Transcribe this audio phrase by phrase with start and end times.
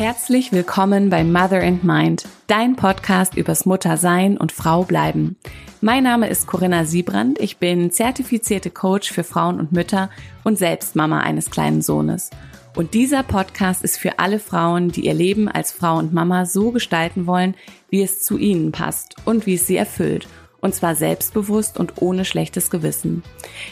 [0.00, 5.36] Herzlich willkommen bei Mother and Mind, dein Podcast übers Muttersein und Frau bleiben.
[5.82, 7.38] Mein Name ist Corinna Siebrand.
[7.38, 10.08] Ich bin zertifizierte Coach für Frauen und Mütter
[10.42, 12.30] und selbst Mama eines kleinen Sohnes.
[12.74, 16.70] Und dieser Podcast ist für alle Frauen, die ihr Leben als Frau und Mama so
[16.70, 17.54] gestalten wollen,
[17.90, 20.26] wie es zu ihnen passt und wie es sie erfüllt.
[20.62, 23.22] Und zwar selbstbewusst und ohne schlechtes Gewissen.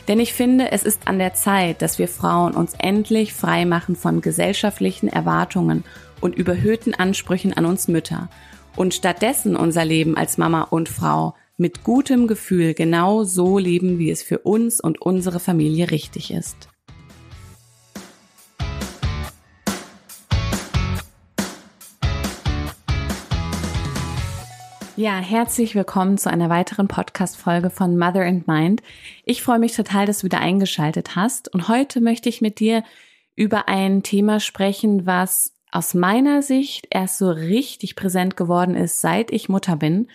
[0.09, 3.97] Denn ich finde, es ist an der Zeit, dass wir Frauen uns endlich frei machen
[3.97, 5.85] von gesellschaftlichen Erwartungen
[6.21, 8.29] und überhöhten Ansprüchen an uns Mütter
[8.77, 14.11] und stattdessen unser Leben als Mama und Frau mit gutem Gefühl genau so leben, wie
[14.11, 16.69] es für uns und unsere Familie richtig ist.
[24.99, 28.83] Ja, herzlich willkommen zu einer weiteren Podcast-Folge von Mother and Mind.
[29.25, 31.55] Ich freue mich total, dass du wieder eingeschaltet hast.
[31.55, 32.83] Und heute möchte ich mit dir
[33.37, 39.31] über ein Thema sprechen, was aus meiner Sicht erst so richtig präsent geworden ist, seit
[39.31, 40.09] ich Mutter bin.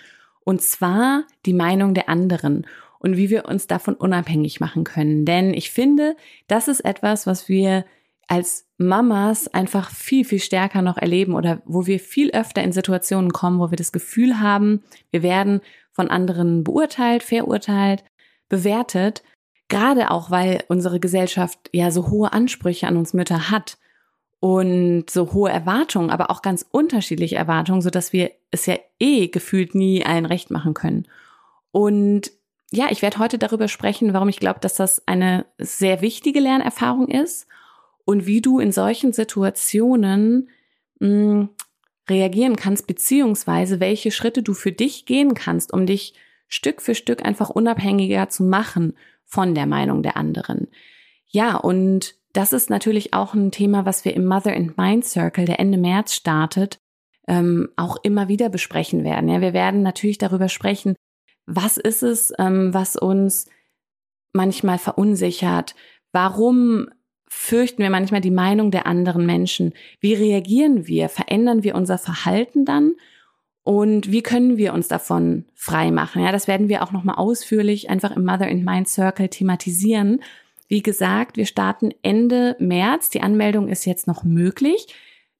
[0.43, 2.67] Und zwar die Meinung der anderen
[2.99, 5.25] und wie wir uns davon unabhängig machen können.
[5.25, 6.15] Denn ich finde,
[6.47, 7.85] das ist etwas, was wir
[8.27, 13.31] als Mamas einfach viel, viel stärker noch erleben oder wo wir viel öfter in Situationen
[13.31, 18.03] kommen, wo wir das Gefühl haben, wir werden von anderen beurteilt, verurteilt,
[18.49, 19.23] bewertet,
[19.67, 23.77] gerade auch weil unsere Gesellschaft ja so hohe Ansprüche an uns Mütter hat
[24.43, 29.29] und so hohe Erwartungen, aber auch ganz unterschiedliche Erwartungen, so dass wir es ja eh
[29.29, 31.07] gefühlt nie allen recht machen können.
[31.71, 32.29] Und
[32.69, 37.07] ja, ich werde heute darüber sprechen, warum ich glaube, dass das eine sehr wichtige Lernerfahrung
[37.07, 37.47] ist
[38.03, 40.49] und wie du in solchen Situationen
[40.99, 41.49] mh, hm,
[42.09, 46.15] reagieren kannst, beziehungsweise welche Schritte du für dich gehen kannst, um dich
[46.49, 50.67] Stück für Stück einfach unabhängiger zu machen von der Meinung der anderen.
[51.27, 55.45] Ja, und das ist natürlich auch ein Thema, was wir im Mother and Mind Circle,
[55.45, 56.79] der Ende März startet,
[57.27, 59.29] ähm, auch immer wieder besprechen werden.
[59.29, 60.95] Ja, wir werden natürlich darüber sprechen,
[61.45, 63.47] was ist es, ähm, was uns
[64.33, 65.75] manchmal verunsichert?
[66.11, 66.89] Warum
[67.27, 69.73] fürchten wir manchmal die Meinung der anderen Menschen?
[69.99, 71.09] Wie reagieren wir?
[71.09, 72.93] Verändern wir unser Verhalten dann?
[73.63, 76.21] Und wie können wir uns davon frei machen?
[76.21, 80.21] Ja, das werden wir auch nochmal ausführlich einfach im Mother in Mind Circle thematisieren.
[80.73, 83.11] Wie gesagt, wir starten Ende März.
[83.11, 84.87] Die Anmeldung ist jetzt noch möglich.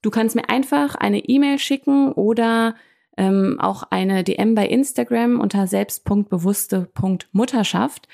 [0.03, 2.75] Du kannst mir einfach eine E-Mail schicken oder
[3.17, 8.07] ähm, auch eine DM bei Instagram unter selbst.bewusste.mutterschaft.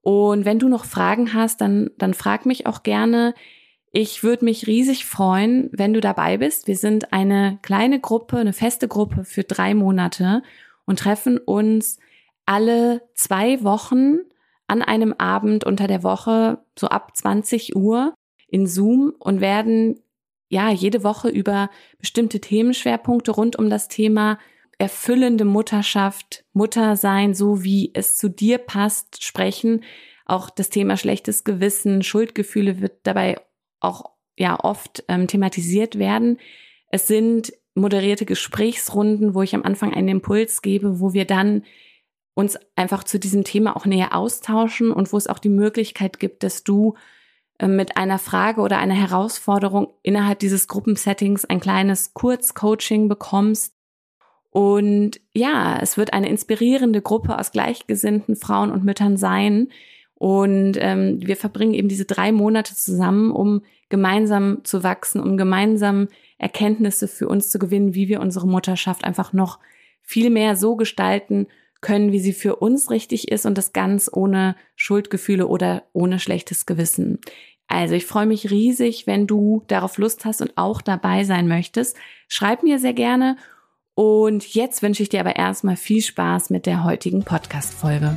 [0.00, 3.34] Und wenn du noch Fragen hast, dann, dann frag mich auch gerne.
[3.92, 6.66] Ich würde mich riesig freuen, wenn du dabei bist.
[6.66, 10.42] Wir sind eine kleine Gruppe, eine feste Gruppe für drei Monate
[10.86, 11.98] und treffen uns
[12.46, 14.20] alle zwei Wochen
[14.66, 18.14] an einem Abend unter der Woche, so ab 20 Uhr
[18.48, 20.00] in Zoom und werden
[20.48, 24.38] ja jede Woche über bestimmte Themenschwerpunkte rund um das Thema
[24.78, 29.84] erfüllende Mutterschaft, Muttersein, so wie es zu dir passt, sprechen.
[30.26, 33.36] Auch das Thema schlechtes Gewissen, Schuldgefühle wird dabei
[33.80, 36.38] auch ja oft ähm, thematisiert werden.
[36.90, 41.64] Es sind moderierte Gesprächsrunden, wo ich am Anfang einen Impuls gebe, wo wir dann
[42.34, 46.42] uns einfach zu diesem Thema auch näher austauschen und wo es auch die Möglichkeit gibt,
[46.42, 46.94] dass du
[47.58, 53.74] äh, mit einer Frage oder einer Herausforderung innerhalb dieses Gruppensettings ein kleines Kurzcoaching bekommst,
[54.54, 59.66] und ja, es wird eine inspirierende Gruppe aus gleichgesinnten Frauen und Müttern sein.
[60.14, 66.06] Und ähm, wir verbringen eben diese drei Monate zusammen, um gemeinsam zu wachsen, um gemeinsam
[66.38, 69.58] Erkenntnisse für uns zu gewinnen, wie wir unsere Mutterschaft einfach noch
[70.02, 71.48] viel mehr so gestalten
[71.84, 76.64] können, wie sie für uns richtig ist und das ganz ohne Schuldgefühle oder ohne schlechtes
[76.64, 77.20] Gewissen.
[77.68, 81.96] Also ich freue mich riesig, wenn du darauf Lust hast und auch dabei sein möchtest.
[82.26, 83.36] Schreib mir sehr gerne
[83.94, 88.16] und jetzt wünsche ich dir aber erstmal viel Spaß mit der heutigen Podcast-Folge.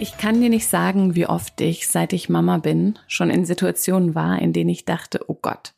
[0.00, 4.16] Ich kann dir nicht sagen, wie oft ich, seit ich Mama bin, schon in Situationen
[4.16, 5.72] war, in denen ich dachte, oh Gott,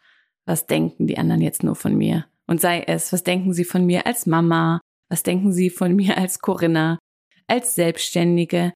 [0.47, 2.25] was denken die anderen jetzt nur von mir?
[2.49, 4.81] Und sei es, was denken sie von mir als Mama?
[5.09, 6.99] Was denken sie von mir als Corinna?
[7.47, 8.73] Als Selbstständige?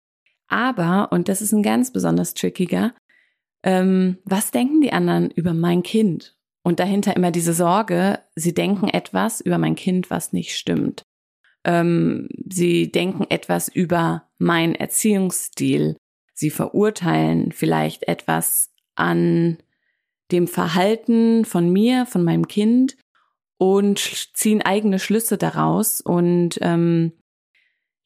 [0.46, 2.94] Aber, und das ist ein ganz besonders trickiger,
[3.64, 8.88] ähm, was denken die anderen über mein Kind und dahinter immer diese Sorge, sie denken
[8.88, 11.02] etwas über mein Kind, was nicht stimmt.
[11.64, 15.96] Ähm, sie denken etwas über meinen Erziehungsstil.
[16.34, 19.58] Sie verurteilen vielleicht etwas an
[20.32, 22.96] dem Verhalten von mir, von meinem Kind
[23.62, 24.00] und
[24.34, 27.12] ziehen eigene Schlüsse daraus und ähm,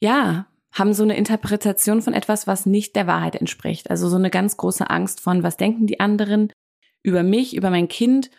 [0.03, 3.89] ja, haben so eine Interpretation von etwas, was nicht der Wahrheit entspricht.
[3.91, 6.53] Also so eine ganz große Angst von, was denken die anderen
[7.03, 8.31] über mich, über mein Kind,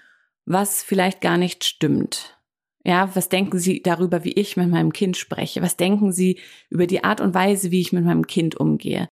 [0.46, 2.38] was vielleicht gar nicht stimmt.
[2.86, 5.64] Ja, was denken Sie darüber, wie ich mit meinem Kind spreche?
[5.64, 6.40] Was denken Sie
[6.70, 9.10] über die Art und Weise, wie ich mit meinem Kind umgehe?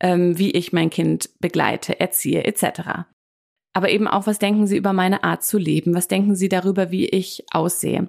[0.00, 3.04] Ähm, wie ich mein Kind begleite, erziehe, etc.
[3.72, 5.94] Aber eben auch, was denken Sie über meine Art zu leben?
[5.94, 8.08] Was denken Sie darüber, wie ich aussehe?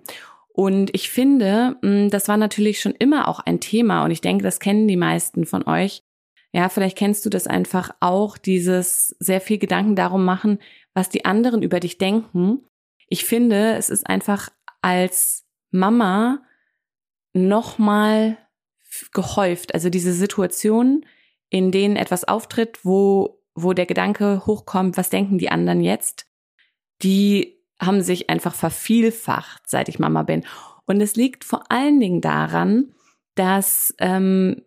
[0.53, 4.43] Und ich finde, mm, das war natürlich schon immer auch ein Thema und ich denke,
[4.43, 6.03] das kennen die meisten von euch.
[6.53, 10.59] Ja, vielleicht kennst du das einfach auch, dieses sehr viel Gedanken darum machen,
[10.93, 12.59] was die anderen über dich denken.
[13.07, 14.49] Ich finde, es ist einfach
[14.81, 16.43] als Mama
[17.33, 18.37] nochmal
[19.11, 19.73] gehäuft.
[19.73, 21.05] Also diese Situationen,
[21.49, 26.27] in denen etwas auftritt, wo, wo der Gedanke hochkommt, was denken die anderen jetzt,
[27.01, 30.43] die haben sich einfach vervielfacht, seit ich Mama bin.
[30.85, 32.93] Und es liegt vor allen Dingen daran,
[33.35, 34.61] dass ähm,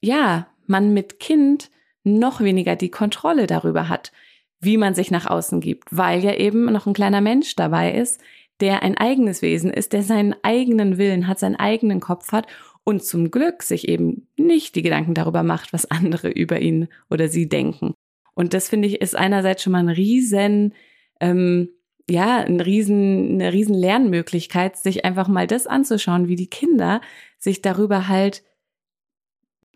[0.00, 1.70] ja man mit Kind
[2.04, 4.12] noch weniger die Kontrolle darüber hat,
[4.60, 8.20] wie man sich nach außen gibt, weil ja eben noch ein kleiner Mensch dabei ist,
[8.60, 12.46] der ein eigenes Wesen ist, der seinen eigenen Willen hat, seinen eigenen Kopf hat
[12.82, 17.28] und zum Glück sich eben nicht die Gedanken darüber macht, was andere über ihn oder
[17.28, 17.94] sie denken.
[18.38, 20.72] Und das finde ich ist einerseits schon mal ein riesen
[21.20, 21.70] ähm,
[22.08, 27.00] ja, ein riesen, eine riesen Lernmöglichkeit, sich einfach mal das anzuschauen, wie die Kinder
[27.36, 28.44] sich darüber halt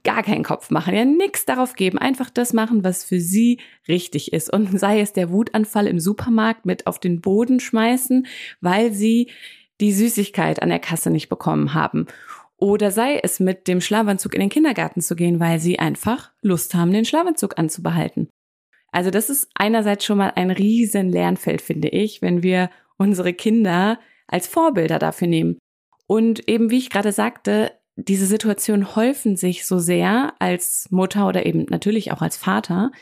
[0.04, 4.32] gar keinen Kopf machen, ja nichts darauf geben, einfach das machen, was für sie richtig
[4.32, 4.52] ist.
[4.52, 8.26] Und sei es der Wutanfall im Supermarkt mit auf den Boden schmeißen,
[8.60, 9.28] weil sie
[9.80, 12.06] die Süßigkeit an der Kasse nicht bekommen haben.
[12.56, 16.74] Oder sei es mit dem Schlafanzug in den Kindergarten zu gehen, weil sie einfach Lust
[16.74, 18.28] haben, den Schlafanzug anzubehalten.
[18.92, 23.98] Also das ist einerseits schon mal ein riesen Lernfeld, finde ich, wenn wir unsere Kinder
[24.28, 25.58] als Vorbilder dafür nehmen.
[26.06, 31.46] Und eben, wie ich gerade sagte, diese Situationen häufen sich so sehr als Mutter oder
[31.46, 32.92] eben natürlich auch als Vater.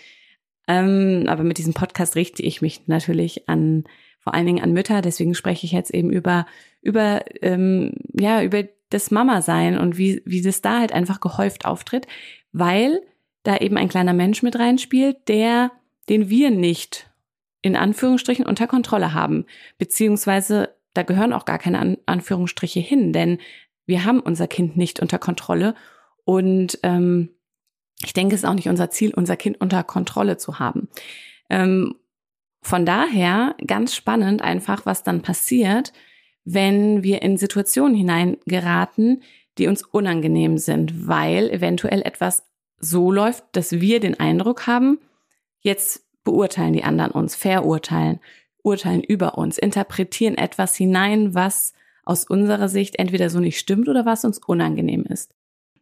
[0.69, 3.85] Ähm, aber mit diesem Podcast richte ich mich natürlich an
[4.21, 5.01] vor allen Dingen an Mütter.
[5.01, 6.47] Deswegen spreche ich jetzt eben über
[6.83, 12.07] über ähm, ja über das Mama-Sein und wie wie das da halt einfach gehäuft auftritt,
[12.53, 13.01] weil
[13.43, 15.73] da eben ein kleiner Mensch mit reinspielt, der
[16.11, 17.09] den wir nicht
[17.63, 19.47] in Anführungsstrichen unter Kontrolle haben.
[19.79, 23.39] Beziehungsweise da gehören auch gar keine An Anführungsstriche hin, denn
[23.87, 25.75] wir haben unser Kind nicht unter Kontrolle.
[26.25, 27.31] Und ähm,
[28.03, 30.89] ich denke, es ist auch nicht unser Ziel, unser Kind unter Kontrolle zu haben.
[31.49, 31.95] Ähm,
[32.63, 35.93] von daher ganz spannend einfach, was dann passiert,
[36.45, 39.23] wenn wir in Situationen hineingeraten,
[39.59, 42.47] die uns unangenehm sind, weil eventuell etwas
[42.79, 44.99] so läuft, dass wir den Eindruck haben,
[45.61, 48.21] Jetzt beurteilen die anderen uns, verurteilen,
[48.63, 51.73] urteilen über uns, interpretieren etwas hinein, was
[52.05, 55.35] aus unserer Sicht entweder so nicht stimmt oder was uns unangenehm ist.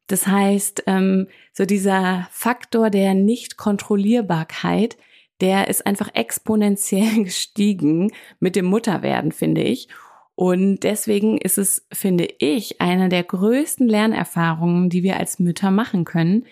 [0.09, 4.97] Das heißt, ähm, so dieser Faktor der Nicht-Kontrollierbarkeit,
[5.41, 9.89] der ist einfach exponentiell gestiegen mit dem Mutterwerden, finde ich.
[10.35, 16.05] Und deswegen ist es, finde ich, eine der größten Lernerfahrungen, die wir als Mütter machen
[16.05, 16.47] können,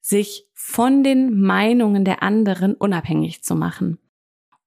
[0.00, 3.98] sich von den Meinungen der anderen unabhängig zu machen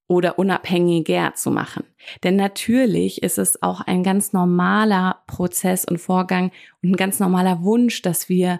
[0.08, 1.86] oder unabhängiger zu machen.
[2.24, 6.52] Denn natürlich ist es auch ein ganz normaler Prozess und Vorgang
[6.82, 8.60] und ein ganz normaler Wunsch, dass wir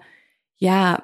[0.58, 1.04] ja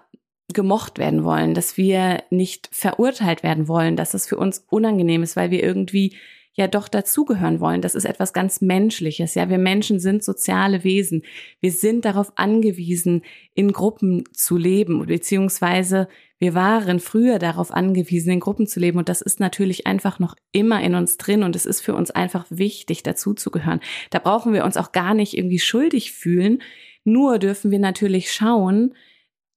[0.53, 5.35] gemocht werden wollen, dass wir nicht verurteilt werden wollen, dass es für uns unangenehm ist,
[5.35, 6.15] weil wir irgendwie
[6.59, 7.81] ja doch dazugehören wollen.
[7.81, 9.33] Das ist etwas ganz Menschliches.
[9.33, 11.23] Ja, wir Menschen sind soziale Wesen.
[11.59, 13.23] Wir sind darauf angewiesen,
[13.55, 18.97] in Gruppen zu leben, beziehungsweise wir waren früher darauf angewiesen, in Gruppen zu leben.
[18.97, 21.43] Und das ist natürlich einfach noch immer in uns drin.
[21.43, 23.81] Und es ist für uns einfach wichtig, dazuzugehören.
[24.09, 26.61] Da brauchen wir uns auch gar nicht irgendwie schuldig fühlen.
[27.03, 28.93] Nur dürfen wir natürlich schauen,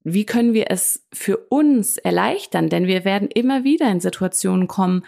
[0.05, 2.69] wie können wir es für uns erleichtern?
[2.69, 5.05] Denn wir werden immer wieder in Situationen kommen,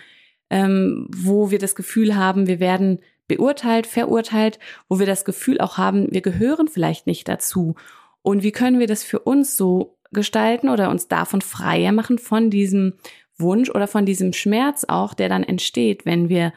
[0.51, 4.59] ähm, wo wir das Gefühl haben, wir werden beurteilt, verurteilt,
[4.89, 7.75] wo wir das Gefühl auch haben, wir gehören vielleicht nicht dazu.
[8.23, 12.51] Und wie können wir das für uns so gestalten oder uns davon freier machen von
[12.51, 12.95] diesem
[13.37, 16.53] Wunsch oder von diesem Schmerz auch, der dann entsteht, wenn wir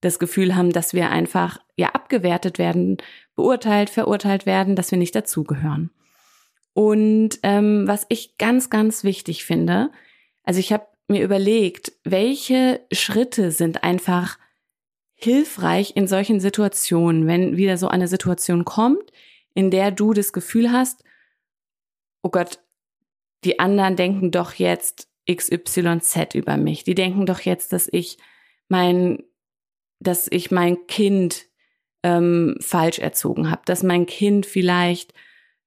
[0.00, 2.98] das Gefühl haben, dass wir einfach ja abgewertet werden,
[3.34, 5.90] beurteilt, verurteilt werden, dass wir nicht dazugehören.
[6.72, 9.90] Und ähm, was ich ganz, ganz wichtig finde,
[10.42, 14.38] also ich habe mir überlegt, welche Schritte sind einfach
[15.14, 19.12] hilfreich in solchen Situationen, wenn wieder so eine Situation kommt,
[19.54, 21.04] in der du das Gefühl hast,
[22.22, 22.58] oh Gott,
[23.44, 26.84] die anderen denken doch jetzt XYZ über mich.
[26.84, 28.18] Die denken doch jetzt, dass ich
[28.68, 29.22] mein,
[30.00, 31.46] dass ich mein Kind
[32.02, 35.14] ähm, falsch erzogen habe, dass mein Kind vielleicht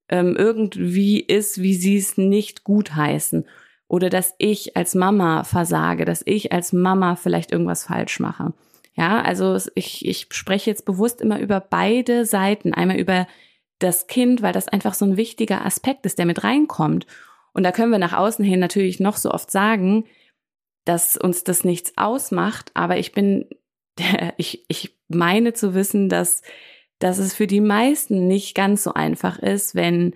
[0.10, 3.46] ähm, irgendwie ist, wie sie es nicht gut heißen
[3.88, 8.54] oder dass ich als Mama versage, dass ich als Mama vielleicht irgendwas falsch mache.
[8.96, 12.74] Ja, also ich, ich spreche jetzt bewusst immer über beide Seiten.
[12.74, 13.28] Einmal über
[13.80, 17.06] das Kind, weil das einfach so ein wichtiger Aspekt ist, der mit reinkommt.
[17.54, 20.06] Und da können wir nach außen hin natürlich noch so oft sagen,
[20.84, 23.48] dass uns das nichts ausmacht, aber ich bin,
[24.38, 26.42] ich, ich meine zu wissen, dass,
[27.00, 30.16] dass es für die meisten nicht ganz so einfach ist, wenn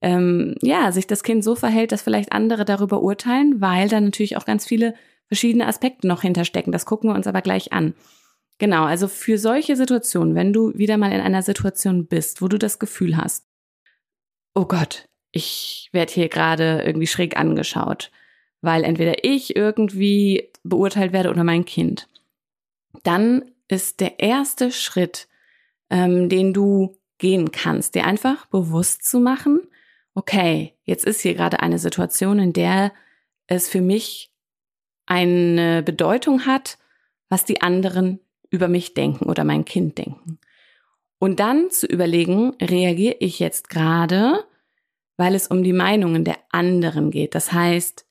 [0.00, 4.36] ähm, ja, sich das Kind so verhält, dass vielleicht andere darüber urteilen, weil da natürlich
[4.36, 4.94] auch ganz viele
[5.26, 6.72] verschiedene Aspekte noch hinterstecken.
[6.72, 7.94] Das gucken wir uns aber gleich an.
[8.58, 12.58] Genau, also für solche Situationen, wenn du wieder mal in einer Situation bist, wo du
[12.58, 13.46] das Gefühl hast,
[14.54, 18.10] oh Gott, ich werde hier gerade irgendwie schräg angeschaut,
[18.60, 22.08] weil entweder ich irgendwie beurteilt werde oder mein Kind,
[23.04, 25.28] dann ist der erste Schritt,
[25.90, 29.60] ähm, den du gehen kannst, dir einfach bewusst zu machen,
[30.18, 32.92] okay, jetzt ist hier gerade eine Situation, in der
[33.46, 34.32] es für mich
[35.06, 36.76] eine Bedeutung hat,
[37.28, 38.18] was die anderen
[38.50, 40.40] über mich denken oder mein Kind denken.
[41.20, 44.44] Und dann zu überlegen, reagiere ich jetzt gerade,
[45.16, 47.36] weil es um die Meinungen der anderen geht.
[47.36, 48.04] Das heißt,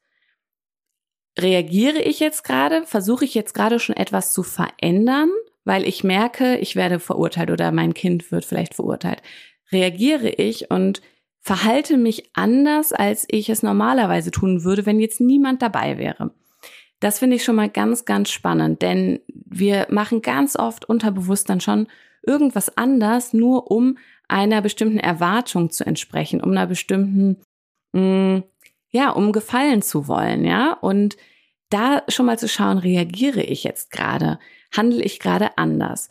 [1.38, 5.30] reagiere ich jetzt gerade, versuche ich jetzt gerade schon etwas zu verändern,
[5.66, 9.22] weil ich merke, ich werde verurteilt oder mein Kind wird vielleicht verurteilt.
[9.72, 11.02] Reagiere ich und
[11.48, 16.32] verhalte mich anders, als ich es normalerweise tun würde, wenn jetzt niemand dabei wäre.
[17.00, 21.62] Das finde ich schon mal ganz, ganz spannend, denn wir machen ganz oft unterbewusst dann
[21.62, 21.88] schon
[22.22, 27.38] irgendwas anders, nur um einer bestimmten Erwartung zu entsprechen, um einer bestimmten,
[27.94, 28.44] mh, mm,
[28.90, 30.74] ja, um gefallen zu wollen, ja.
[30.74, 31.16] Und
[31.70, 34.38] da schon mal zu schauen, reagiere ich jetzt gerade?
[34.76, 36.10] Handle ich gerade anders?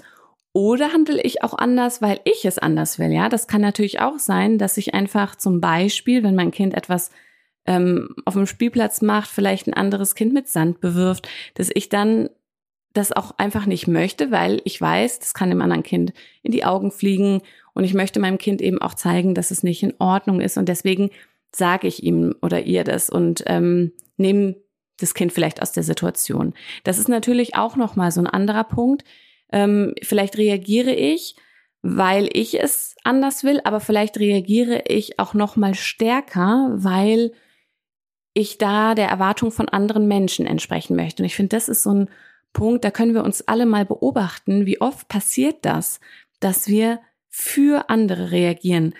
[0.56, 3.12] Oder handle ich auch anders, weil ich es anders will?
[3.12, 7.10] Ja, das kann natürlich auch sein, dass ich einfach zum Beispiel, wenn mein Kind etwas
[7.66, 12.30] ähm, auf dem Spielplatz macht, vielleicht ein anderes Kind mit Sand bewirft, dass ich dann
[12.94, 16.64] das auch einfach nicht möchte, weil ich weiß, das kann dem anderen Kind in die
[16.64, 17.42] Augen fliegen
[17.74, 20.70] und ich möchte meinem Kind eben auch zeigen, dass es nicht in Ordnung ist und
[20.70, 21.10] deswegen
[21.54, 24.56] sage ich ihm oder ihr das und ähm, nehme
[25.00, 26.54] das Kind vielleicht aus der Situation.
[26.82, 29.04] Das ist natürlich auch noch mal so ein anderer Punkt
[29.52, 31.36] ähm, vielleicht reagiere ich,
[31.82, 37.32] weil ich es anders will, aber vielleicht reagiere ich auch noch mal stärker, weil
[38.34, 41.22] ich da der Erwartung von anderen Menschen entsprechen möchte.
[41.22, 42.10] Und ich finde, das ist so ein
[42.52, 46.00] Punkt, da können wir uns alle mal beobachten, wie oft passiert das,
[46.40, 48.94] dass wir für andere reagieren,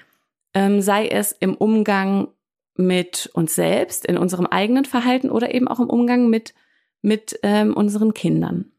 [0.54, 2.28] ähm, sei es im Umgang
[2.76, 6.54] mit uns selbst, in unserem eigenen Verhalten oder eben auch im Umgang mit,
[7.02, 8.72] mit ähm, unseren Kindern.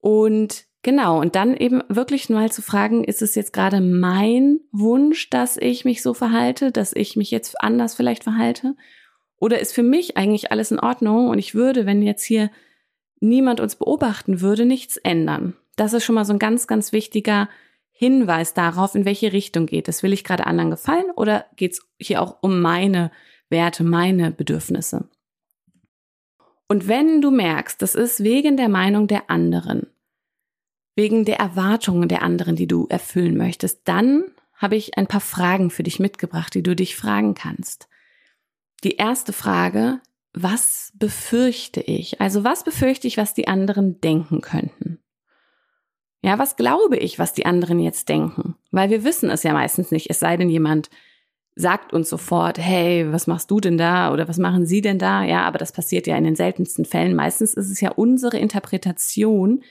[0.00, 5.30] Und genau, und dann eben wirklich mal zu fragen, ist es jetzt gerade mein Wunsch,
[5.30, 8.74] dass ich mich so verhalte, dass ich mich jetzt anders vielleicht verhalte?
[9.38, 12.50] Oder ist für mich eigentlich alles in Ordnung und ich würde, wenn jetzt hier
[13.20, 15.54] niemand uns beobachten würde, nichts ändern?
[15.76, 17.48] Das ist schon mal so ein ganz, ganz wichtiger
[17.90, 20.02] Hinweis darauf, in welche Richtung geht es.
[20.02, 23.10] Will ich gerade anderen gefallen oder geht es hier auch um meine
[23.48, 25.08] Werte, meine Bedürfnisse?
[26.70, 29.88] Und wenn du merkst, das ist wegen der Meinung der anderen,
[30.94, 34.22] wegen der Erwartungen der anderen, die du erfüllen möchtest, dann
[34.54, 37.88] habe ich ein paar Fragen für dich mitgebracht, die du dich fragen kannst.
[38.84, 40.00] Die erste Frage,
[40.32, 42.20] was befürchte ich?
[42.20, 45.00] Also was befürchte ich, was die anderen denken könnten?
[46.22, 48.54] Ja, was glaube ich, was die anderen jetzt denken?
[48.70, 50.88] Weil wir wissen es ja meistens nicht, es sei denn jemand
[51.54, 55.24] sagt uns sofort, hey, was machst du denn da oder was machen Sie denn da?
[55.24, 57.14] Ja, aber das passiert ja in den seltensten Fällen.
[57.14, 59.62] Meistens ist es ja unsere Interpretation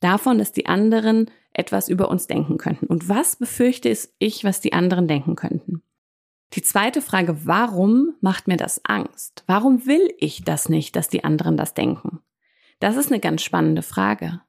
[0.00, 2.86] davon, dass die anderen etwas über uns denken könnten.
[2.86, 5.82] Und was befürchte ich, was die anderen denken könnten?
[6.54, 9.42] Die zweite Frage, warum macht mir das Angst?
[9.46, 12.20] Warum will ich das nicht, dass die anderen das denken?
[12.78, 14.42] Das ist eine ganz spannende Frage.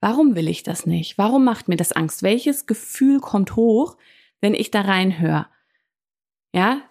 [0.00, 1.16] Warum will ich das nicht?
[1.16, 2.22] Warum macht mir das Angst?
[2.22, 3.96] Welches Gefühl kommt hoch,
[4.40, 5.46] wenn ich da reinhöre?
[6.54, 6.82] Ja,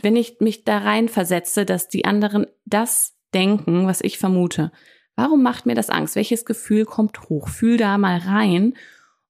[0.00, 4.72] wenn ich mich da rein versetze, dass die anderen das denken, was ich vermute.
[5.14, 6.16] Warum macht mir das Angst?
[6.16, 7.48] Welches Gefühl kommt hoch?
[7.48, 8.74] Fühl da mal rein.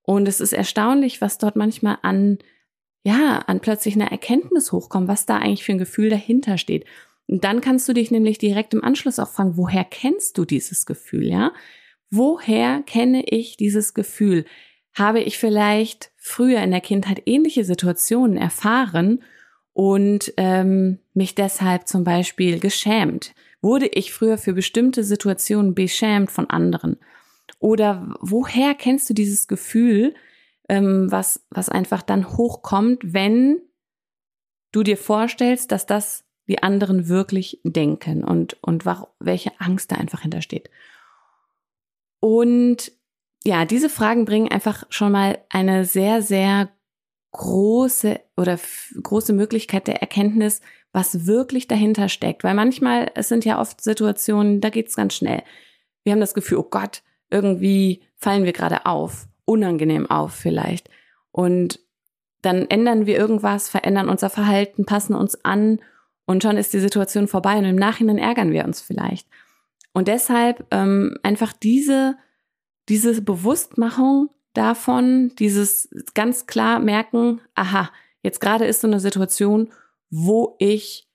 [0.03, 2.39] Und es ist erstaunlich, was dort manchmal an,
[3.03, 6.85] ja, an plötzlich einer Erkenntnis hochkommt, was da eigentlich für ein Gefühl dahinter steht.
[7.27, 10.87] Und dann kannst du dich nämlich direkt im Anschluss auch fragen, woher kennst du dieses
[10.87, 11.53] Gefühl, ja?
[12.11, 14.45] Woher kenne ich dieses Gefühl?
[14.95, 19.25] Habe ich vielleicht früher in der Kindheit ähnliche Situationen erfahren
[19.73, 23.35] und ähm, mich deshalb zum Beispiel geschämt?
[23.61, 26.97] Wurde ich früher für bestimmte Situationen beschämt von anderen?
[27.59, 30.15] Oder woher kennst du dieses Gefühl,
[30.69, 33.61] ähm, was, was einfach dann hochkommt, wenn
[34.73, 38.85] du dir vorstellst, dass das die anderen wirklich denken und, und
[39.21, 40.71] welche Angst da einfach hintersteht.
[42.19, 42.93] Und
[43.45, 46.69] ja, diese Fragen bringen einfach schon mal eine sehr, sehr
[47.33, 48.59] große oder
[49.03, 50.61] große Möglichkeit der Erkenntnis,
[50.93, 52.45] was wirklich dahinter steckt.
[52.45, 55.43] Weil manchmal, es sind ja oft Situationen, da geht's ganz schnell.
[56.03, 60.91] Wir haben das Gefühl, oh Gott, irgendwie fallen wir gerade auf, unangenehm auf vielleicht.
[61.31, 61.81] Und
[62.43, 65.81] dann ändern wir irgendwas, verändern unser Verhalten, passen uns an
[66.27, 69.29] und schon ist die Situation vorbei und im Nachhinein ärgern wir uns vielleicht.
[69.93, 72.17] Und deshalb ähm, einfach diese,
[72.89, 77.91] diese Bewusstmachung davon, dieses ganz klar merken, aha,
[78.23, 79.71] jetzt gerade ist so eine Situation,
[80.11, 81.09] wo ich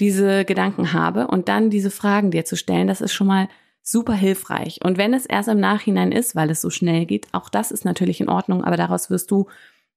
[0.00, 3.48] diese Gedanken habe und dann diese Fragen dir zu stellen, das ist schon mal
[3.82, 4.80] super hilfreich.
[4.84, 7.84] Und wenn es erst im Nachhinein ist, weil es so schnell geht, auch das ist
[7.84, 9.46] natürlich in Ordnung, aber daraus wirst du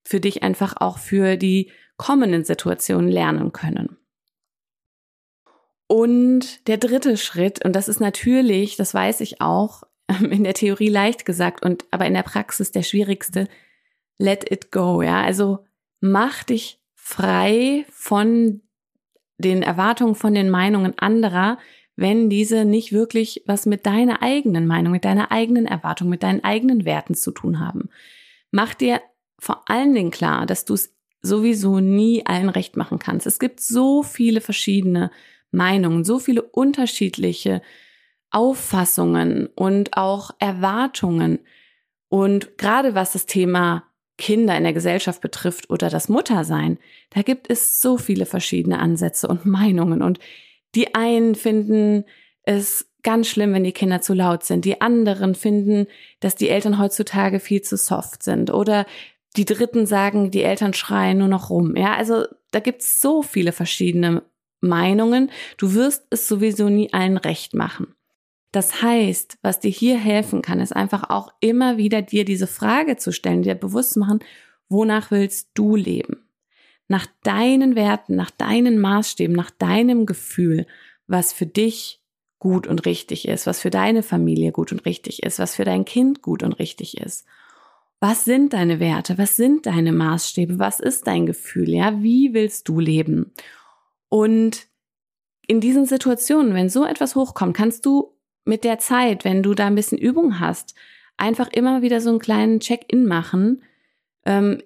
[0.04, 3.98] für dich einfach auch für die kommenden Situationen lernen können.
[5.88, 9.84] Und der dritte Schritt, und das ist natürlich, das weiß ich auch,
[10.20, 13.48] in der Theorie leicht gesagt und aber in der Praxis der schwierigste,
[14.18, 15.66] let it go, ja, also
[16.00, 18.62] mach dich frei von
[19.38, 21.58] den Erwartungen, von den Meinungen anderer,
[21.96, 26.44] wenn diese nicht wirklich was mit deiner eigenen Meinung, mit deiner eigenen Erwartung, mit deinen
[26.44, 27.90] eigenen Werten zu tun haben.
[28.52, 29.02] Mach dir
[29.40, 33.28] vor allen Dingen klar, dass du es sowieso nie allen recht machen kannst.
[33.28, 35.12] Es gibt so viele verschiedene
[35.52, 37.62] Meinungen, so viele unterschiedliche
[38.32, 41.40] Auffassungen und auch Erwartungen.
[42.10, 43.84] Und gerade was das Thema
[44.18, 46.78] Kinder in der Gesellschaft betrifft oder das Muttersein,
[47.10, 50.02] da gibt es so viele verschiedene Ansätze und Meinungen.
[50.02, 50.20] Und
[50.76, 52.06] die einen finden
[52.44, 54.66] es ganz schlimm, wenn die Kinder zu laut sind.
[54.66, 55.88] Die anderen finden,
[56.20, 58.52] dass die Eltern heutzutage viel zu soft sind.
[58.52, 58.86] Oder
[59.36, 61.76] die Dritten sagen, die Eltern schreien nur noch rum.
[61.76, 64.24] Ja, also da gibt's so viele verschiedene
[64.60, 65.32] Meinungen.
[65.58, 67.96] Du wirst es sowieso nie allen recht machen.
[68.52, 72.98] Das heißt, was dir hier helfen kann, ist einfach auch immer wieder dir diese Frage
[72.98, 74.20] zu stellen, dir bewusst zu machen,
[74.68, 76.28] wonach willst du leben?
[76.88, 80.68] Nach deinen Werten, nach deinen Maßstäben, nach deinem Gefühl,
[81.08, 82.02] was für dich
[82.40, 85.86] gut und richtig ist, was für deine Familie gut und richtig ist, was für dein
[85.86, 87.26] Kind gut und richtig ist.
[88.02, 89.18] Was sind deine Werte?
[89.20, 90.58] Was sind deine Maßstäbe?
[90.58, 91.70] Was ist dein Gefühl?
[91.70, 93.32] Ja, wie willst du leben?
[94.10, 94.68] Und
[95.46, 99.68] in diesen Situationen, wenn so etwas hochkommt, kannst du mit der Zeit, wenn du da
[99.68, 100.76] ein bisschen Übung hast,
[101.18, 103.64] einfach immer wieder so einen kleinen Check-in machen.
[104.26, 104.62] Ähm,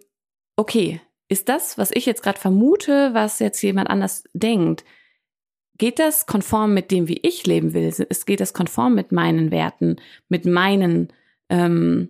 [0.56, 4.86] okay, ist das, was ich jetzt gerade vermute, was jetzt jemand anders denkt,
[5.78, 7.92] geht das konform mit dem, wie ich leben will?
[8.10, 9.98] Es geht das konform mit meinen Werten,
[10.30, 11.12] mit meinen,
[11.50, 12.10] ähm,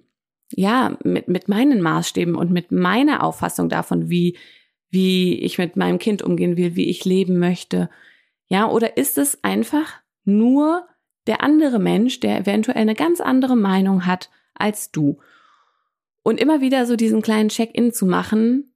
[0.52, 4.38] ja, mit, mit meinen Maßstäben und mit meiner Auffassung davon, wie,
[4.90, 7.90] wie ich mit meinem Kind umgehen will, wie ich leben möchte.
[8.48, 10.88] Ja, oder ist es einfach nur
[11.28, 15.20] der andere Mensch, der eventuell eine ganz andere Meinung hat als du?
[16.24, 18.74] Und immer wieder so diesen kleinen Check-in zu machen,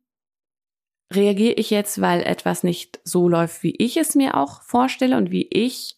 [1.12, 5.32] reagiere ich jetzt, weil etwas nicht so läuft, wie ich es mir auch vorstelle und
[5.32, 5.96] wie ich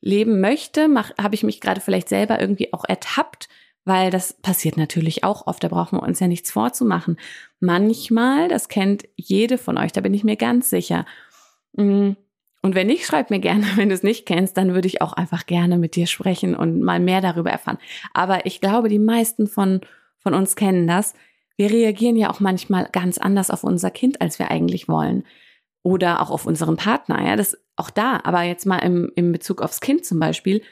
[0.00, 0.88] leben möchte,
[1.20, 3.48] habe ich mich gerade vielleicht selber irgendwie auch ertappt,
[3.84, 7.18] weil das passiert natürlich auch oft, da brauchen wir uns ja nichts vorzumachen.
[7.60, 11.04] Manchmal, das kennt jede von euch, da bin ich mir ganz sicher.
[11.72, 12.12] Mm,
[12.64, 15.12] und wenn nicht, schreib mir gerne, wenn du es nicht kennst, dann würde ich auch
[15.12, 17.78] einfach gerne mit dir sprechen und mal mehr darüber erfahren.
[18.12, 19.80] Aber ich glaube, die meisten von,
[20.18, 21.14] von uns kennen das.
[21.56, 25.24] Wir reagieren ja auch manchmal ganz anders auf unser Kind, als wir eigentlich wollen.
[25.82, 28.20] Oder auch auf unseren Partner, ja, das auch da.
[28.24, 30.62] Aber jetzt mal im, im Bezug aufs Kind zum Beispiel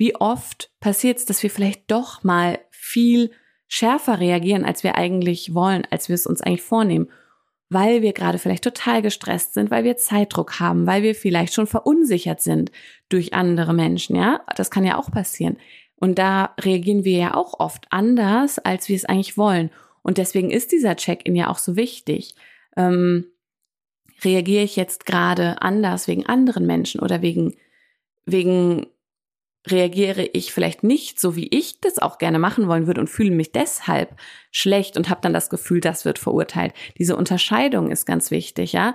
[0.00, 3.32] wie oft passiert es, dass wir vielleicht doch mal viel
[3.68, 7.10] schärfer reagieren, als wir eigentlich wollen, als wir es uns eigentlich vornehmen,
[7.70, 11.68] weil wir gerade vielleicht total gestresst sind, weil wir Zeitdruck haben, weil wir vielleicht schon
[11.68, 12.72] verunsichert sind
[13.08, 14.40] durch andere Menschen, ja?
[14.56, 15.56] Das kann ja auch passieren.
[15.94, 19.70] Und da reagieren wir ja auch oft anders, als wir es eigentlich wollen.
[20.02, 22.34] Und deswegen ist dieser Check-in ja auch so wichtig.
[22.76, 23.26] Ähm,
[24.24, 27.54] reagiere ich jetzt gerade anders wegen anderen Menschen oder wegen,
[28.24, 28.86] wegen
[29.68, 33.30] reagiere ich vielleicht nicht so, wie ich das auch gerne machen wollen würde und fühle
[33.30, 34.16] mich deshalb
[34.50, 36.72] schlecht und habe dann das Gefühl, das wird verurteilt.
[36.98, 38.94] Diese Unterscheidung ist ganz wichtig, ja.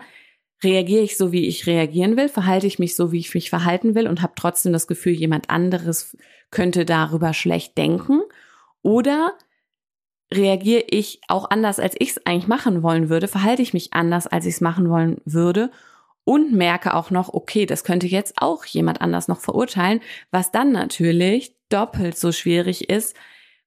[0.64, 3.94] Reagiere ich so, wie ich reagieren will, verhalte ich mich so, wie ich mich verhalten
[3.94, 6.18] will und habe trotzdem das Gefühl, jemand anderes
[6.50, 8.22] könnte darüber schlecht denken?
[8.82, 9.34] Oder
[10.34, 14.28] reagiere ich auch anders, als ich es eigentlich machen wollen würde, verhalte ich mich anders,
[14.28, 15.72] als ich es machen wollen würde
[16.26, 20.74] und merke auch noch, okay, das könnte jetzt auch jemand anders noch verurteilen, was dann
[20.74, 23.16] natürlich doppelt so schwierig ist,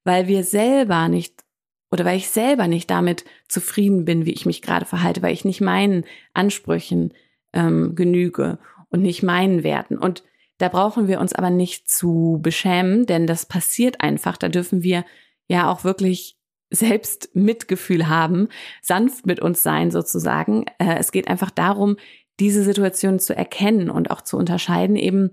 [0.04, 1.44] weil wir selber nicht
[1.90, 5.46] oder weil ich selber nicht damit zufrieden bin, wie ich mich gerade verhalte, weil ich
[5.46, 7.14] nicht meinen Ansprüchen
[7.54, 8.58] ähm, genüge.
[8.90, 9.98] und nicht meinen Werten.
[9.98, 10.22] Und
[10.58, 14.36] da brauchen wir uns aber nicht zu beschämen, denn das passiert einfach.
[14.36, 15.04] Da dürfen wir
[15.46, 16.38] ja auch wirklich
[16.70, 18.48] selbst Mitgefühl haben,
[18.82, 20.64] sanft mit uns sein sozusagen.
[20.78, 21.96] Äh, es geht einfach darum,
[22.40, 25.32] diese Situation zu erkennen und auch zu unterscheiden, eben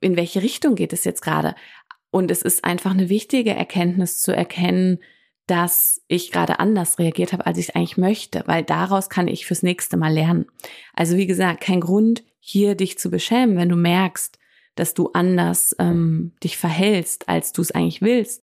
[0.00, 1.54] in welche Richtung geht es jetzt gerade.
[2.10, 4.98] Und es ist einfach eine wichtige Erkenntnis zu erkennen,
[5.46, 9.62] dass ich gerade anders reagiert habe, als ich eigentlich möchte, weil daraus kann ich fürs
[9.62, 10.46] nächste Mal lernen.
[10.92, 14.38] Also wie gesagt, kein Grund, hier dich zu beschämen, wenn du merkst,
[14.74, 18.44] dass du anders ähm, dich verhältst, als du es eigentlich willst.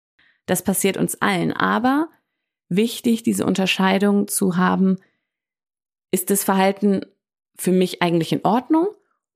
[0.46, 1.54] Das passiert uns allen.
[1.54, 2.10] Aber
[2.68, 4.98] wichtig, diese Unterscheidung zu haben,
[6.12, 7.02] ist das Verhalten
[7.62, 8.88] für mich eigentlich in Ordnung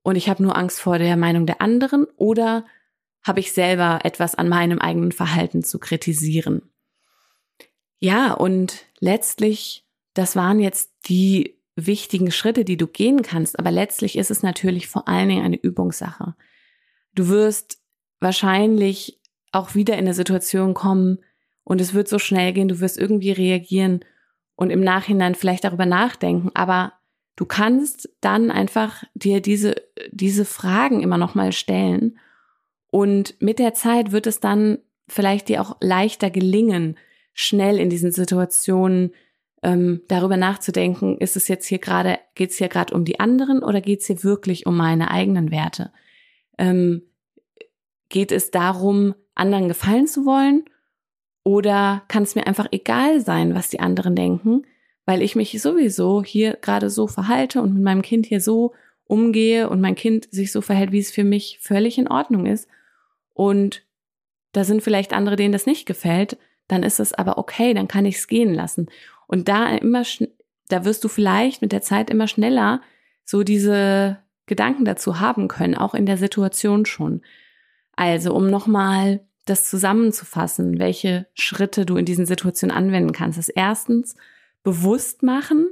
[0.02, 2.64] und ich habe nur Angst vor der Meinung der anderen oder
[3.22, 6.62] habe ich selber etwas an meinem eigenen Verhalten zu kritisieren.
[8.00, 14.16] Ja, und letztlich, das waren jetzt die wichtigen Schritte, die du gehen kannst, aber letztlich
[14.16, 16.34] ist es natürlich vor allen Dingen eine Übungssache.
[17.14, 17.78] Du wirst
[18.20, 19.20] wahrscheinlich
[19.52, 21.18] auch wieder in eine Situation kommen
[21.62, 24.04] und es wird so schnell gehen, du wirst irgendwie reagieren
[24.56, 26.93] und im Nachhinein vielleicht darüber nachdenken, aber
[27.36, 29.76] du kannst dann einfach dir diese,
[30.10, 32.18] diese Fragen immer nochmal stellen
[32.90, 36.96] und mit der Zeit wird es dann vielleicht dir auch leichter gelingen,
[37.32, 39.12] schnell in diesen Situationen
[39.64, 43.62] ähm, darüber nachzudenken, ist es jetzt hier gerade, geht es hier gerade um die anderen
[43.62, 45.90] oder geht es hier wirklich um meine eigenen Werte?
[46.58, 47.02] Ähm,
[48.10, 50.64] geht es darum, anderen gefallen zu wollen?
[51.42, 54.66] Oder kann es mir einfach egal sein, was die anderen denken,
[55.06, 58.72] weil ich mich sowieso hier gerade so verhalte und mit meinem Kind hier so
[59.06, 62.68] umgehe und mein Kind sich so verhält, wie es für mich völlig in Ordnung ist.
[63.34, 63.82] Und
[64.52, 66.38] da sind vielleicht andere, denen das nicht gefällt,
[66.68, 68.88] dann ist es aber okay, dann kann ich es gehen lassen.
[69.26, 70.04] Und da immer,
[70.68, 72.80] da wirst du vielleicht mit der Zeit immer schneller
[73.24, 77.22] so diese Gedanken dazu haben können, auch in der Situation schon.
[77.96, 84.14] Also, um nochmal das zusammenzufassen, welche Schritte du in diesen Situationen anwenden kannst, ist erstens
[84.64, 85.68] bewusst machen,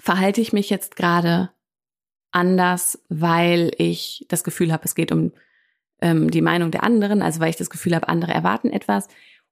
[0.00, 1.50] verhalte ich mich jetzt gerade
[2.32, 5.32] anders, weil ich das Gefühl habe, es geht um
[6.00, 9.08] ähm, die Meinung der anderen, also weil ich das Gefühl habe, andere erwarten etwas.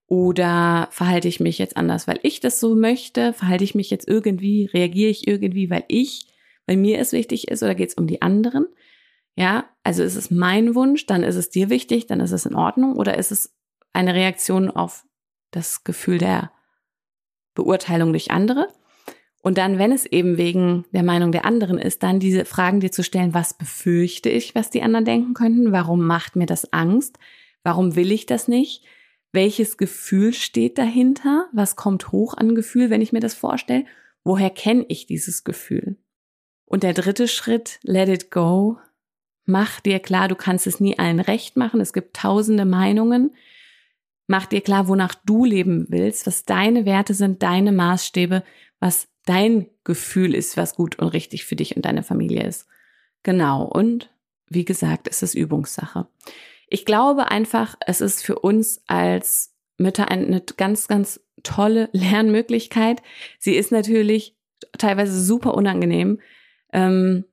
[0.09, 3.33] Oder verhalte ich mich jetzt anders, weil ich das so möchte?
[3.33, 6.26] Verhalte ich mich jetzt irgendwie, reagiere ich irgendwie, weil ich,
[6.66, 8.66] weil mir es wichtig ist, oder geht es um die anderen?
[9.35, 12.55] Ja, also ist es mein Wunsch, dann ist es dir wichtig, dann ist es in
[12.55, 13.55] Ordnung oder ist es
[13.92, 15.05] eine Reaktion auf
[15.50, 16.52] das Gefühl der
[17.57, 18.69] Beurteilung durch andere?
[19.42, 22.92] Und dann, wenn es eben wegen der Meinung der anderen ist, dann diese Fragen dir
[22.92, 25.73] zu stellen, was befürchte ich, was die anderen denken könnten?
[25.73, 27.19] Warum macht mir das Angst?
[27.64, 28.85] Warum will ich das nicht?
[29.33, 31.49] Welches Gefühl steht dahinter?
[31.53, 33.85] Was kommt hoch an Gefühl, wenn ich mir das vorstelle?
[34.23, 35.97] Woher kenne ich dieses Gefühl?
[36.64, 38.79] Und der dritte Schritt, let it go,
[39.47, 41.81] Mach dir klar, du kannst es nie allen recht machen.
[41.81, 43.31] Es gibt tausende Meinungen.
[44.27, 48.43] Mach dir klar, wonach du leben willst, was deine Werte sind, deine Maßstäbe,
[48.81, 52.67] was dein Gefühl ist, was gut und richtig für dich und deine Familie ist.
[53.23, 53.65] Genau.
[53.65, 54.11] Und
[54.49, 56.07] wie gesagt, es ist Übungssache.
[56.69, 63.03] Ich glaube einfach, es ist für uns als Mütter eine ganz, ganz tolle Lernmöglichkeit.
[63.39, 64.37] Sie ist natürlich
[64.79, 66.21] teilweise super unangenehm.
[66.73, 67.25] Ähm,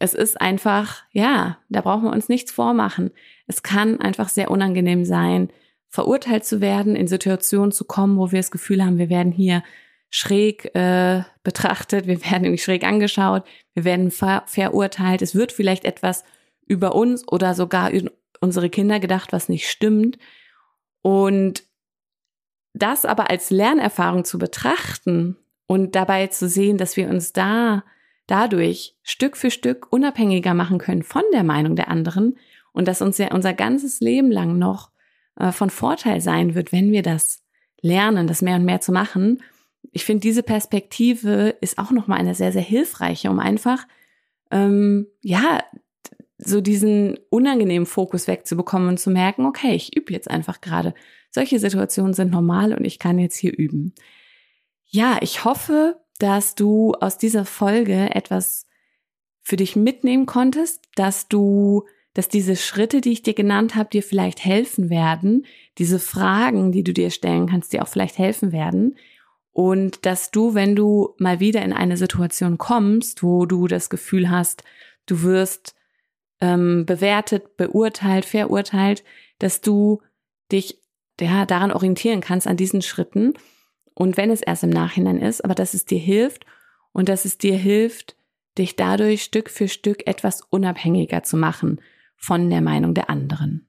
[0.00, 3.10] es ist einfach, ja, da brauchen wir uns nichts vormachen.
[3.46, 5.50] Es kann einfach sehr unangenehm sein,
[5.88, 9.62] verurteilt zu werden, in Situationen zu kommen, wo wir das Gefühl haben, wir werden hier
[10.10, 15.84] schräg äh, betrachtet, wir werden irgendwie schräg angeschaut, wir werden ver verurteilt, es wird vielleicht
[15.84, 16.24] etwas
[16.66, 20.18] über uns oder sogar über unsere Kinder gedacht, was nicht stimmt.
[21.02, 21.64] Und
[22.74, 27.84] das aber als Lernerfahrung zu betrachten und dabei zu sehen, dass wir uns da
[28.26, 32.38] dadurch Stück für Stück unabhängiger machen können von der Meinung der anderen
[32.72, 34.90] und dass uns ja unser ganzes Leben lang noch
[35.52, 37.42] von Vorteil sein wird, wenn wir das
[37.80, 39.42] lernen, das mehr und mehr zu machen.
[39.92, 43.86] Ich finde, diese Perspektive ist auch nochmal eine sehr, sehr hilfreiche, um einfach,
[44.50, 45.62] ähm, ja,
[46.38, 50.94] so diesen unangenehmen Fokus wegzubekommen und zu merken, okay, ich übe jetzt einfach gerade.
[51.30, 53.92] Solche Situationen sind normal und ich kann jetzt hier üben.
[54.86, 58.66] Ja, ich hoffe, dass du aus dieser Folge etwas
[59.42, 61.84] für dich mitnehmen konntest, dass du,
[62.18, 65.46] dass diese Schritte, die ich dir genannt habe, dir vielleicht helfen werden,
[65.78, 68.98] diese Fragen, die du dir stellen kannst, dir auch vielleicht helfen werden.
[69.52, 74.30] Und dass du, wenn du mal wieder in eine Situation kommst, wo du das Gefühl
[74.30, 74.64] hast,
[75.06, 75.76] du wirst
[76.40, 79.04] ähm, bewertet, beurteilt, verurteilt,
[79.38, 80.02] dass du
[80.50, 80.80] dich
[81.20, 83.34] ja, daran orientieren kannst an diesen Schritten.
[83.94, 86.46] Und wenn es erst im Nachhinein ist, aber dass es dir hilft
[86.90, 88.16] und dass es dir hilft,
[88.58, 91.78] dich dadurch Stück für Stück etwas unabhängiger zu machen
[92.18, 93.66] von der Meinung der anderen.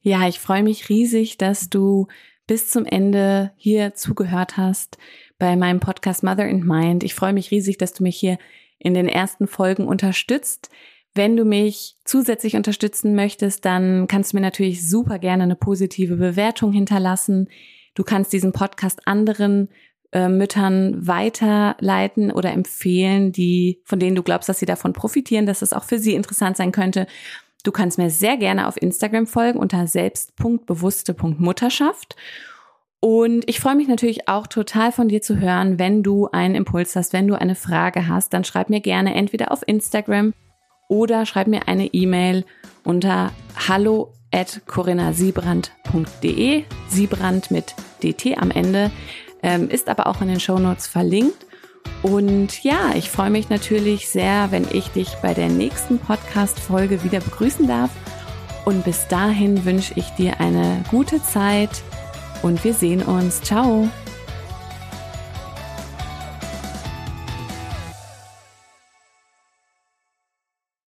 [0.00, 2.06] Ja, ich freue mich riesig, dass du
[2.46, 4.98] bis zum Ende hier zugehört hast
[5.38, 7.02] bei meinem Podcast Mother and Mind.
[7.02, 8.38] Ich freue mich riesig, dass du mich hier
[8.78, 10.70] in den ersten Folgen unterstützt.
[11.14, 16.16] Wenn du mich zusätzlich unterstützen möchtest, dann kannst du mir natürlich super gerne eine positive
[16.16, 17.48] Bewertung hinterlassen.
[17.94, 19.70] Du kannst diesen Podcast anderen
[20.12, 25.62] äh, Müttern weiterleiten oder empfehlen, die, von denen du glaubst, dass sie davon profitieren, dass
[25.62, 27.06] es auch für sie interessant sein könnte.
[27.64, 32.16] Du kannst mir sehr gerne auf Instagram folgen unter selbst.bewusste.mutterschaft.
[33.00, 36.96] Und ich freue mich natürlich auch total von dir zu hören, wenn du einen Impuls
[36.96, 40.32] hast, wenn du eine Frage hast, dann schreib mir gerne entweder auf Instagram
[40.88, 42.44] oder schreib mir eine E-Mail
[42.84, 43.32] unter
[43.68, 48.90] hallo at corinasiebrand.de, Siebrand mit DT am Ende,
[49.68, 51.46] ist aber auch in den Shownotes verlinkt.
[52.02, 57.20] Und ja, ich freue mich natürlich sehr, wenn ich dich bei der nächsten Podcast-Folge wieder
[57.20, 57.90] begrüßen darf.
[58.64, 61.70] Und bis dahin wünsche ich dir eine gute Zeit
[62.42, 63.40] und wir sehen uns.
[63.40, 63.88] Ciao!